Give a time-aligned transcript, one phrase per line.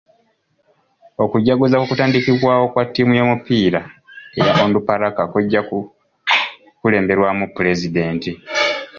[1.23, 3.81] Okujaguza kw'okutandikibwawo kwa ttiimu y'omupiira
[4.39, 8.31] eya Onduparaka kujja kukulemberwamu pulezidenti.